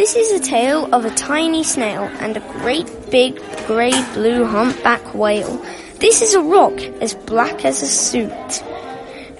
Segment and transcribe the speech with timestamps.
[0.00, 3.36] This is a tale of a tiny snail and a great big
[3.66, 5.62] grey blue humpback whale.
[5.98, 8.62] This is a rock as black as a suit.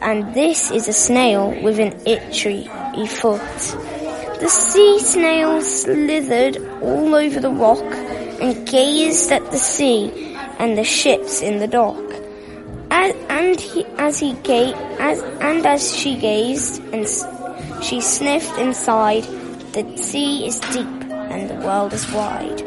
[0.02, 2.68] And this is a snail with an itchy
[3.06, 3.40] foot.
[4.38, 7.94] The sea snail slithered all over the rock
[8.42, 12.04] and gazed at the sea and the ships in the dock.
[12.90, 17.08] As, and he, as he ga- as, and as she gazed and
[17.82, 19.24] she sniffed and sighed,
[19.72, 22.60] the sea is deep and the world is wide.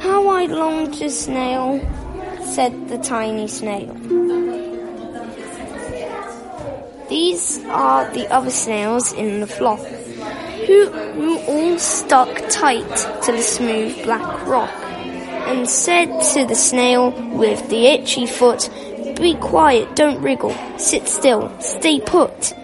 [0.00, 1.80] How I long to snail,
[2.42, 3.92] said the tiny snail.
[7.08, 13.42] These are the other snails in the flock, who, who all stuck tight to the
[13.42, 14.70] smooth black rock,
[15.48, 18.70] and said to the snail with the itchy foot,
[19.16, 22.54] Be quiet, don't wriggle, sit still, stay put.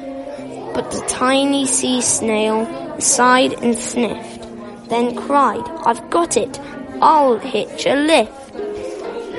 [0.75, 4.43] But the tiny sea snail sighed and sniffed,
[4.89, 6.61] then cried, I've got it,
[7.01, 8.53] I'll hitch a lift.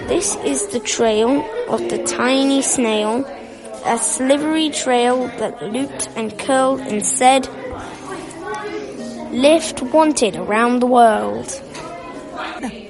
[0.07, 3.25] This is the trail of the tiny snail,
[3.85, 7.47] a slivery trail that looped and curled and said,
[9.31, 11.47] Lift wanted around the world.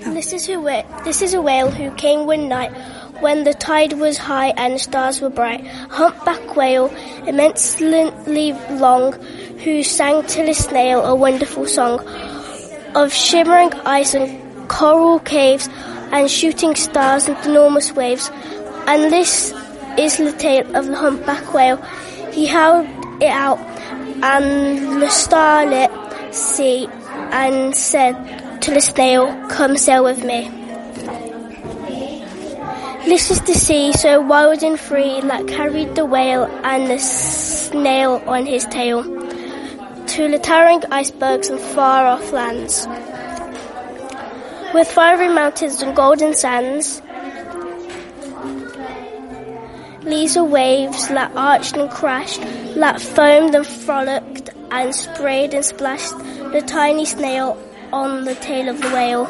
[0.05, 2.71] This is a whale, this is a whale who came one night
[3.19, 5.65] when the tide was high and the stars were bright.
[5.89, 6.87] Humpback whale,
[7.25, 9.13] immensely long,
[9.63, 11.99] who sang to the snail a wonderful song
[12.95, 15.69] of shimmering ice and coral caves
[16.11, 18.29] and shooting stars and enormous waves.
[18.87, 19.53] And this
[19.97, 21.77] is the tale of the humpback whale.
[22.31, 22.87] He held
[23.21, 23.59] it out
[24.23, 25.91] and the starlit
[26.33, 26.87] sea
[27.31, 30.49] and said to the snail, come sail with me.
[33.05, 38.23] This is the sea so wild and free that carried the whale and the snail
[38.25, 39.03] on his tail
[40.07, 42.87] to the towering icebergs and far off lands.
[44.73, 47.01] With fiery mountains and golden sands,
[50.03, 52.41] these are waves that arched and crashed,
[52.75, 56.17] that foamed and frolicked and sprayed and splashed
[56.51, 57.57] the tiny snail
[57.91, 59.25] on the tail of the whale.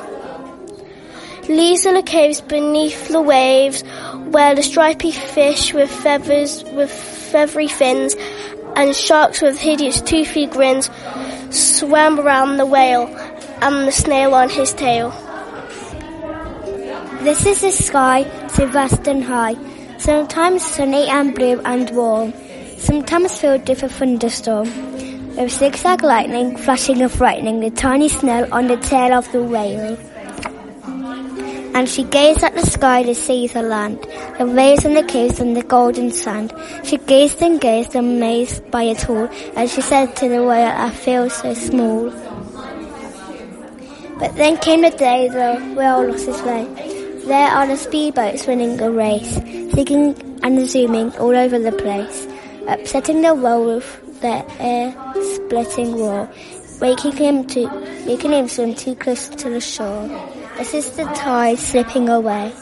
[1.47, 3.83] These are the caves beneath the waves
[4.31, 8.15] where the stripy fish with feathers, with feathery fins
[8.75, 10.89] and sharks with hideous toothy grins
[11.49, 13.07] swam around the whale
[13.61, 15.11] and the snail on his tail.
[17.21, 19.55] This is the sky, so vast and high,
[19.97, 22.33] sometimes sunny and blue and warm,
[22.77, 24.69] sometimes filled with a thunderstorm,
[25.35, 29.97] with zigzag lightning flashing and frightening the tiny snail on the tail of the whale.
[31.75, 33.99] And she gazed at the sky, the sea, the land,
[34.39, 36.53] the waves and the caves and the golden sand.
[36.85, 39.27] She gazed and gazed, amazed by it all,
[39.57, 42.11] and she said to the whale, I feel so small.
[44.17, 46.63] But then came the day the whale lost his way.
[47.25, 49.37] There are the speedboats winning a race,
[49.75, 52.25] zigging and zooming all over the place,
[52.69, 56.29] upsetting the whale with their air-splitting roar,
[56.79, 57.67] making him to
[58.05, 60.07] making him swim too close to the shore.
[60.57, 62.53] This is the tide slipping away.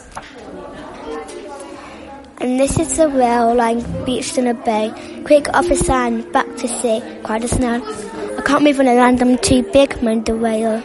[2.38, 4.92] And this is the whale lying beached in a bay.
[5.24, 7.80] Quick off the sand, back to sea, cried the snail.
[8.36, 10.82] I can't move on the land, I'm too big, moaned the whale.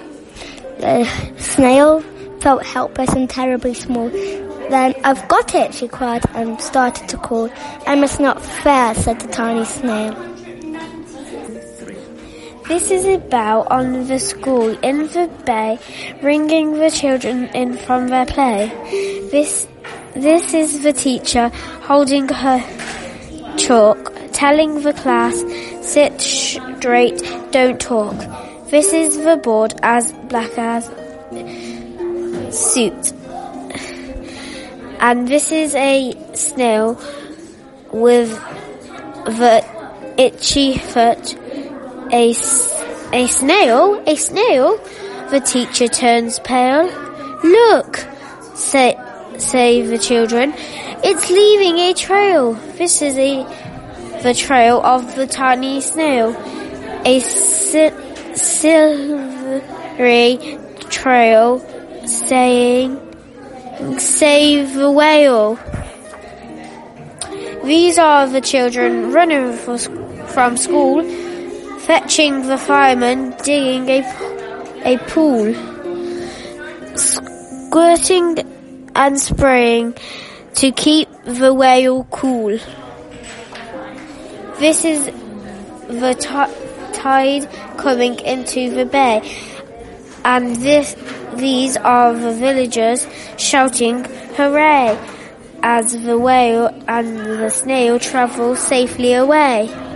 [0.77, 1.05] The
[1.37, 2.01] snail
[2.41, 4.09] felt helpless and terribly small.
[4.09, 7.49] Then, I've got it, she cried and started to call.
[7.87, 10.28] Emma's not fair, said the tiny snail.
[12.69, 15.79] This is a bell on the school in the bay,
[16.21, 18.67] ringing the children in from their play.
[19.31, 19.67] This,
[20.13, 21.49] this is the teacher
[21.81, 22.59] holding her
[23.57, 25.43] chalk, telling the class,
[25.81, 27.17] sit straight,
[27.49, 28.15] don't talk.
[28.69, 30.85] This is the board as black as
[32.55, 33.13] suit.
[34.99, 37.01] And this is a snail
[37.91, 38.29] with
[39.25, 39.65] the
[40.19, 41.35] itchy foot.
[42.11, 42.31] A,
[43.13, 44.03] a snail?
[44.07, 44.77] A snail?
[45.29, 46.87] The teacher turns pale.
[47.43, 48.05] Look,
[48.55, 48.97] say,
[49.37, 50.53] say the children.
[51.03, 52.53] It's leaving a trail.
[52.77, 53.43] This is a,
[54.23, 56.35] the trail of the tiny snail.
[57.05, 57.91] a si-
[58.35, 59.59] silvery
[60.89, 61.59] trail
[62.05, 62.99] saying,
[63.97, 65.57] Save the whale.
[67.63, 71.03] These are the children running from school,
[71.89, 73.99] fetching the fireman, digging a,
[74.85, 75.51] a pool,
[76.95, 78.37] squirting
[78.93, 79.95] and spraying
[80.53, 82.59] to keep the whale cool.
[84.59, 85.05] This is
[85.87, 86.13] the
[86.93, 87.49] tide
[87.79, 89.23] coming into the bay,
[90.23, 90.95] and this,
[91.37, 93.07] these are the villagers
[93.37, 94.03] shouting
[94.37, 94.95] hooray
[95.63, 99.88] as the whale and the snail travel safely away.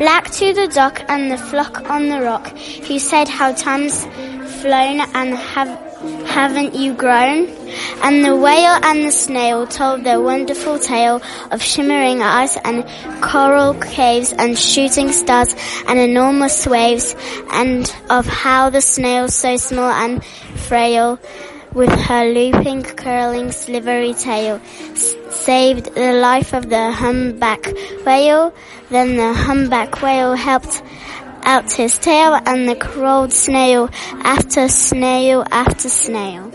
[0.00, 2.56] Black to the dock and the flock on the rock,
[2.86, 4.06] who said how time's
[4.62, 5.68] flown and have,
[6.26, 7.46] haven't you grown?
[8.02, 11.20] And the whale and the snail told their wonderful tale
[11.50, 12.82] of shimmering ice and
[13.20, 15.54] coral caves and shooting stars
[15.86, 17.14] and enormous waves
[17.52, 21.18] and of how the snail so small and frail
[21.74, 24.60] with her looping, curling, slivery tail,
[25.30, 27.72] saved the life of the humpback
[28.04, 28.52] whale.
[28.90, 30.82] Then the humpback whale helped
[31.44, 33.88] out his tail and the crawled snail
[34.24, 36.52] after snail after snail.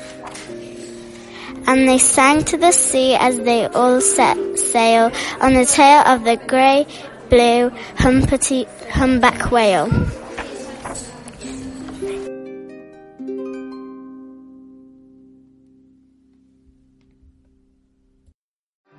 [1.67, 6.23] And they sang to the sea as they all set sail on the tail of
[6.23, 6.85] the grey
[7.29, 9.89] blue humpety, humpback whale.